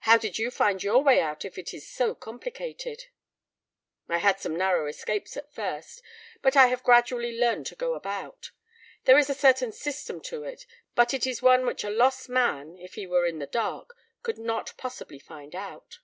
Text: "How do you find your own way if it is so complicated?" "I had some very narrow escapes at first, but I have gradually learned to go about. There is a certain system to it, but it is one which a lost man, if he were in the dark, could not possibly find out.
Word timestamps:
"How 0.00 0.16
do 0.18 0.26
you 0.26 0.50
find 0.50 0.82
your 0.82 0.96
own 0.96 1.04
way 1.04 1.20
if 1.44 1.58
it 1.58 1.72
is 1.72 1.88
so 1.88 2.16
complicated?" 2.16 3.04
"I 4.08 4.18
had 4.18 4.40
some 4.40 4.50
very 4.54 4.58
narrow 4.58 4.86
escapes 4.88 5.36
at 5.36 5.54
first, 5.54 6.02
but 6.42 6.56
I 6.56 6.66
have 6.66 6.82
gradually 6.82 7.38
learned 7.38 7.66
to 7.66 7.76
go 7.76 7.94
about. 7.94 8.50
There 9.04 9.16
is 9.16 9.30
a 9.30 9.32
certain 9.32 9.70
system 9.70 10.20
to 10.22 10.42
it, 10.42 10.66
but 10.96 11.14
it 11.14 11.24
is 11.24 11.40
one 11.40 11.66
which 11.66 11.84
a 11.84 11.90
lost 11.90 12.28
man, 12.28 12.76
if 12.80 12.94
he 12.94 13.06
were 13.06 13.26
in 13.26 13.38
the 13.38 13.46
dark, 13.46 13.94
could 14.24 14.38
not 14.38 14.72
possibly 14.76 15.20
find 15.20 15.54
out. 15.54 16.00